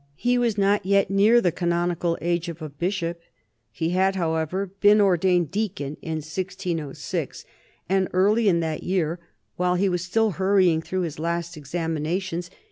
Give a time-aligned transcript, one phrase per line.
[0.15, 3.21] He was not yet near the canonical age of a bishop.
[3.71, 7.45] He had, however, been ordained deacon in 1606,
[7.87, 9.19] and early in that year,
[9.57, 12.49] while he was still hurrying through his last examinations.